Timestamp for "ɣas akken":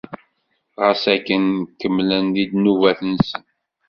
0.81-1.45